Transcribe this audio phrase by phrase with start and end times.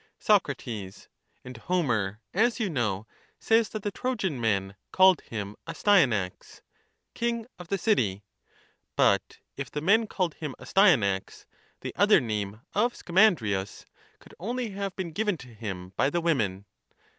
[0.17, 0.49] Soc.
[0.67, 3.05] And Homer, as you know,
[3.39, 6.61] says that the Trojan men called him Astyanax
[7.13, 8.23] (king of the city);
[8.95, 11.45] but if the men called him Astyanax,
[11.81, 13.85] the other name of Scamandrius
[14.17, 16.65] could only have been given to him by the women.